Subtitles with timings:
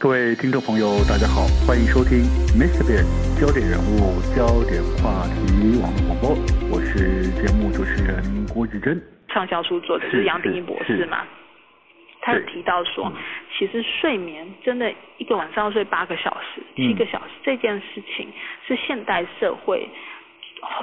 [0.00, 2.24] 各位听众朋友，大家好，欢迎收听
[2.56, 2.80] Mr.
[2.88, 3.04] Big
[3.36, 6.32] 焦点人物、焦点话题网络广播，
[6.72, 8.16] 我是节目主持人
[8.48, 8.96] 郭志珍。
[9.28, 11.20] 畅销书作者是杨定一博士嘛？
[12.22, 13.12] 他有提到说，
[13.52, 18.32] 其实睡眠真的一个晚上要睡八个小时、七个小时，这件事情
[18.66, 19.86] 是现代社会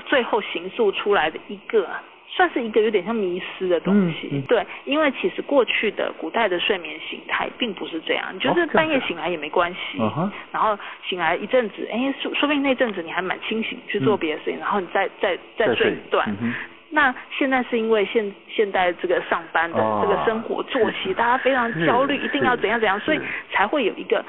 [0.05, 1.89] 最后形塑出来的一个。
[2.38, 15.93] 算是一个有点像迷失的东西，嗯嗯、对，因为其实过去的古代的睡眠形态并不是这样，就是半夜醒来也没关系，哦、然后醒来一阵子，哎，说说不定那阵子你还蛮清醒去做别的事情，嗯、然后你再再再睡。
[15.93, 16.29] 一段。
[16.39, 16.54] 嗯、
[16.92, 23.19] 那现在是因为现现代这个上班的这个生活作息，哦、大家非常焦虑， 一定要怎样怎样，所以
[23.51, 24.23] 才会有一个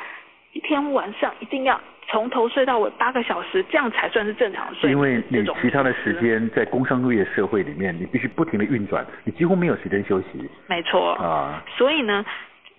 [0.54, 1.78] 一天晚上一定要。
[2.10, 4.90] 从头睡到尾八个小时，这样才算是正常睡。
[4.90, 10.26] 因为你其他的时间在工商业社会里面，你必须不停的运转，你几乎没有时间休息。
[10.66, 12.24] 没错啊，所以呢，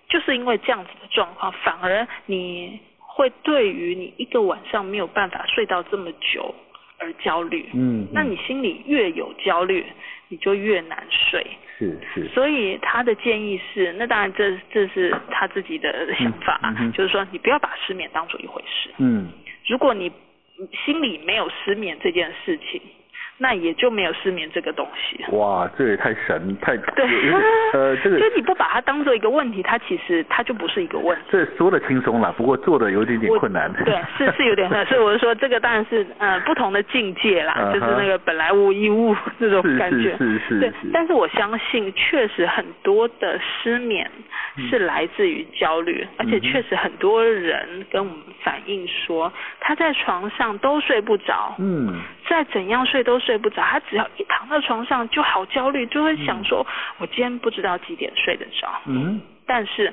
[0.08, 6.52] 就是因为这样子的状况，反而你会对于你一个晚上没有办法睡到这么久
[6.98, 7.70] 而焦虑。
[7.74, 9.86] 嗯，那你心里越有焦虑，
[10.28, 11.46] 你就越难睡。
[11.80, 18.90] 是是，所以他的建议是，那当然这这是他自己的想法，嗯嗯、就是说你不要把失眠当做一回事。
[18.98, 19.28] 嗯，
[19.66, 20.12] 如果你
[20.84, 22.80] 心里没有失眠这件事情。
[23.42, 25.24] 那也就没有失眠这个东西。
[25.32, 27.06] 哇，这也太神太对，
[27.72, 31.24] 呃，这个 就你不把它当做一个问题，它其实它就不是一个问题。
[31.30, 33.72] 这说的轻松了，不过做的有点点困难。
[33.82, 37.72] 对，是是有点难，所以我就说 这个当然是呃不同的境界啦，uh.
[37.72, 40.14] 就是那个本来无一物这种感觉。
[40.18, 40.60] 是是是，是，是。
[40.60, 44.10] 对，但是我相信确实很多的失眠
[44.68, 51.54] 是来自于焦虑，嗯、而且确实很多人跟我们反映说他在床上都睡不着。
[51.58, 51.94] 嗯。
[52.30, 56.64] 再怎样睡都睡不着，他只要一躺到床上就好焦虑，就会想说，
[56.98, 58.70] 我今天不知道几点睡得着。
[58.86, 59.92] 嗯，但是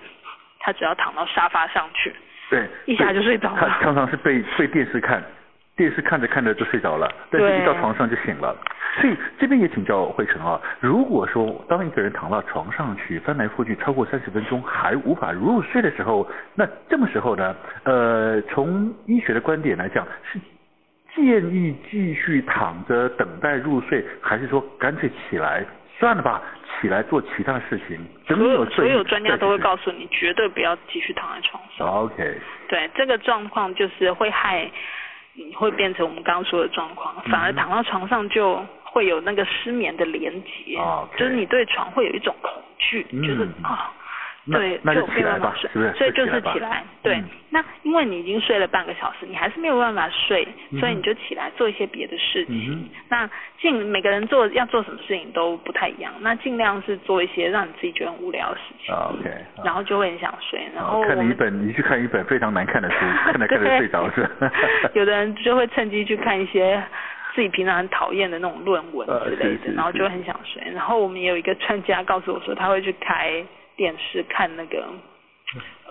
[0.59, 2.15] 他只要躺到沙发上去，
[2.51, 3.57] 对，一下就睡着了。
[3.59, 5.23] 他常常是被被电视看，
[5.75, 8.55] 电视看着看着就睡着了，但是一到床上就醒了。
[9.01, 17.55] 所以这边也请教慧成啊，如果说当一个人躺到床上去翻来覆去超过三十分钟还无法入睡的时候，那这么时候呢？
[17.83, 20.39] 呃，从医学的观点来讲是。
[21.17, 25.65] 建议继续躺着等待入睡，还是说干脆起来
[25.99, 26.41] 算了吧？
[26.79, 27.97] 起来做其他事情。
[28.27, 31.87] 所有所有专家都会告诉你，绝对不要继续躺在床上。
[31.87, 32.37] OK。
[32.69, 34.69] 对，这个状况就是会害，
[35.33, 40.77] 你会变成我们刚刚说的状况，反而躺到床上就会有那个失眠的连结.
[41.17, 43.91] 就是你对床会有一种恐惧，就是啊。
[44.47, 46.83] 嗯对，就没有办法睡，所以就是起来。
[47.03, 50.47] 对，嗯、那因为你已经睡了半个小时，你还是没有办法睡，
[50.79, 52.89] 所以你就起来做一些别的事情。
[53.09, 58.95] 那尽每个人做要做什么事情都不太一样，那尽量是做一些让你自己觉得很无聊的事情。
[58.95, 59.29] OK。
[59.65, 64.29] 然后就会很想睡，然后看你一本，你去看一本非常难看的书， 看着看着睡着是？
[64.93, 66.81] 有的人就会趁机去看一些
[67.35, 70.61] 自己平常很讨厌的那种论文之类的，呃、然后就会很想睡。
[70.73, 73.43] 然后我们也有一个专家告诉我说，他会去开。
[73.77, 74.83] 电视看那个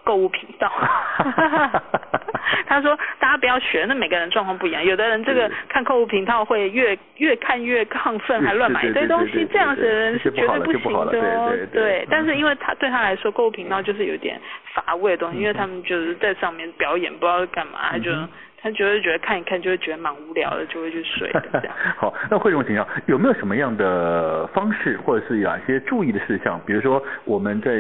[0.05, 0.71] 购物频道，
[2.67, 11.19] 他说大家不要学，那每个人状况不一样，有的人这个看购物频道会越越看越亢奋，还乱买一堆东西，这样子的人是绝对不行的。
[11.21, 11.53] 哦。
[11.73, 14.41] 对，但是因为他对他来说购物频道就是有点
[14.75, 18.11] 乏味的东西，因为他们就是在上面表演，不知道干嘛，他就。
[18.59, 21.75] 他就会觉得看一看就会觉得蛮无聊的，就会去睡这样。
[21.97, 26.61] 好，那慧荣请教，有没有什么样的方式，或者是哪些注意的事项？
[26.67, 27.71] 比如说我们在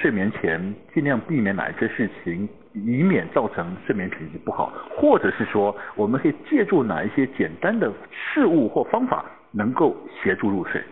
[0.00, 10.82] 睡眠前尽量避免哪一些事情，以免造成睡眠品质不好，或者是说我们可以借助哪一些简单的事物或方法，能够协助入睡？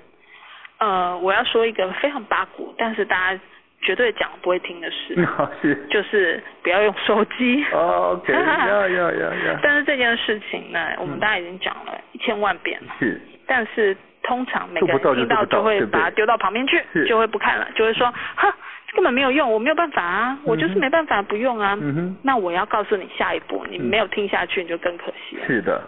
[0.78, 3.40] 呃，我要说一个非常八股，但是大家。
[3.82, 5.14] 绝对讲不会听的事，
[5.62, 7.64] 是就是不要用手机。
[7.72, 9.58] OK，要要要要。
[9.62, 12.92] 但是这件事情呢，我们大家已经讲了一千万遍了。
[12.98, 13.20] 是。
[13.46, 18.52] 但是通常每个人听到就会把它丢到旁边去，就会不看了，就会说，哼，
[18.94, 21.78] 根本没有用，我没有办法啊，我就是没办法不用啊。
[21.80, 22.16] 嗯哼。
[22.22, 25.46] 那我要告诉你下一步，你没有听下去，你就更可惜了。
[25.46, 25.80] 是的。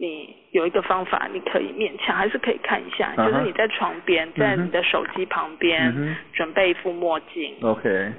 [0.00, 3.30] 你有一个方法，你可以勉强还是可以看一下，uh huh.
[3.30, 6.14] 就是你在床边，在你的手机旁边，uh huh.
[6.32, 7.56] 准备一副墨镜。
[7.62, 8.12] OK。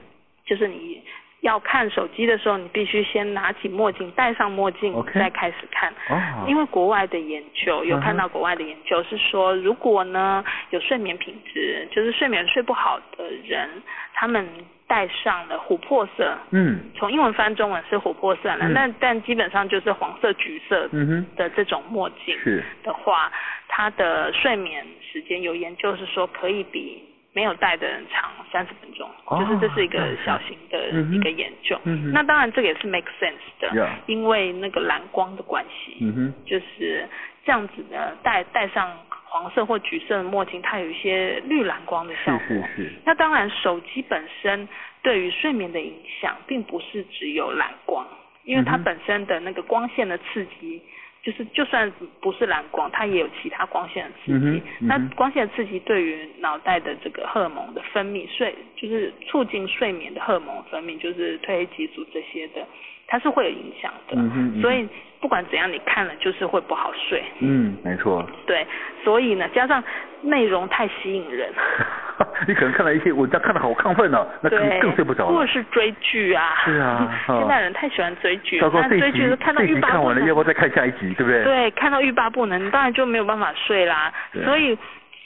[0.45, 1.01] 就是你
[1.41, 5.93] 要看手机的时候，你必须先拿起墨镜，戴上墨镜.再开始看。
[6.09, 6.49] Oh.
[6.49, 13.69] 因为国外的研究有看到国外的研究是说，如果呢有睡眠品质，就是睡眠睡不好的人，
[14.13, 14.47] 他们。
[14.89, 20.89] 戴上了琥珀色，嗯，从英文翻中文是琥珀色了，那、嗯、但基本上就是黄色、橘色
[21.35, 22.35] 的这种墨镜
[22.81, 23.31] 的话，嗯、
[23.67, 27.03] 它的睡眠时间有研究是说可以比
[27.39, 31.79] 没有戴的人长三十分钟，哦，就是这是一个小型的一个研究。
[31.85, 37.07] 嗯，那当然这个也是 make sense 的，嗯，因为那个蓝光的关系，嗯，就是
[37.45, 38.91] 这样子呢，戴戴上
[39.23, 42.57] 黄色或橘色的墨镜，它有一些绿蓝光的效果。
[42.75, 42.93] 是是是。
[43.05, 44.67] 那当然，手机本身
[45.01, 48.05] 对于睡眠的影响，并不是只有蓝光，
[48.43, 50.81] 因为它本身的那个光线的刺激。
[51.21, 54.61] 就是就算不是蓝光，它也有其他光线的刺激。
[54.79, 62.65] 那光线的刺激对于脑袋的这个荷尔蒙的分泌，睡就是促进睡眠的荷尔蒙分泌，就是褪黑激素这些的，
[63.07, 64.15] 它是会有影响的。
[64.61, 64.87] 所以
[65.19, 67.21] 不管怎样，你看了就是会不好睡。
[67.39, 68.25] 嗯，没错。
[68.47, 68.65] 对，
[69.03, 69.83] 所以呢，加上
[70.21, 71.51] 内容太吸引人。
[72.47, 75.27] 你可能看到一些文章，看得好亢奋哦，那更更睡不着。
[75.27, 76.55] 或者是追剧啊。
[76.65, 77.19] 是啊。
[77.27, 78.69] 现在人太喜欢追剧，了。
[78.73, 79.91] 但追剧看到欲罢不能。
[79.91, 81.43] 看完了，要不要再看下一集，对不对？
[81.43, 84.13] 对，看到欲罢不能，当然就没有办法睡啦。
[84.43, 84.77] 所以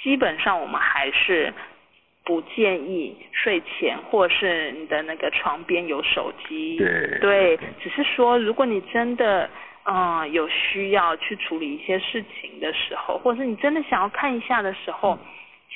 [0.01, 1.53] 基本上我们还是
[2.25, 6.77] 不建议睡前或是你的那个床边有手机。
[6.77, 7.17] 对。
[7.19, 9.49] 对，只是说如果你真的
[9.85, 15.13] 嗯有需要去处理一些事情的时候，或者是你真的想要看一下的时候。
[15.13, 15.19] 嗯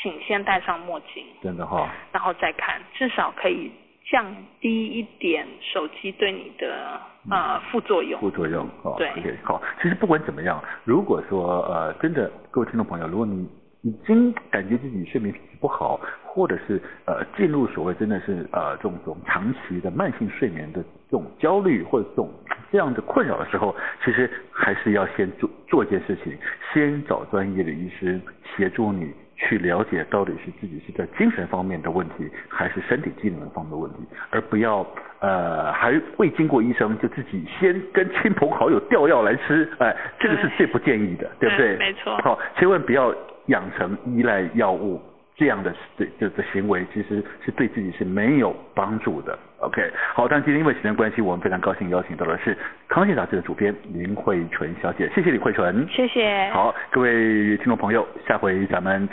[0.08, 3.70] 请先戴上墨镜，真的哈、哦，然后再看，至少可以
[4.10, 4.26] 降
[4.62, 6.98] 低一点手机对你的
[7.30, 8.18] 呃副作用。
[8.22, 13.46] 副作用，哦，对，okay, 好，其实不管怎么样，如果说呃真的各位听众朋友，如果你
[13.82, 20.82] 已经感觉自己睡眠品质不好，或者是呃进入所谓真的是呃这种这种长期的慢性睡眠的
[21.12, 22.32] 这种焦虑或者这种
[22.72, 23.76] 这样的困扰的时候，
[24.06, 26.34] 其实还是要先做做一件事情，
[26.74, 28.22] 先找专业的医师
[28.56, 29.14] 协助你。
[29.38, 34.00] 去了解到底是自己是在精神方面的问题，还是身体机能方面的问题，
[34.32, 34.86] 而不要
[35.20, 41.78] 呃还未经过医生就自己先跟亲朋好友调药来吃，哎，这个是最不建议的，对，对不对？
[41.78, 42.18] 没错。
[42.18, 43.14] 好，千万不要
[43.46, 45.00] 养成依赖药物。
[45.38, 49.38] 这样的这这的行为其实是对自己是没有帮助的。
[49.60, 52.56] OK，好，但今天因为时间关系，我们非常高兴邀请到的是
[52.88, 55.88] 《康熙杂志》的主编林慧纯小姐，谢谢李慧纯。
[55.90, 56.50] 谢谢。
[56.52, 59.08] 好，各位听众朋友，下回咱们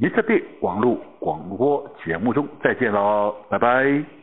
[0.00, 0.22] Mr.
[0.22, 4.19] Big 网络广播节目中再见喽，拜拜。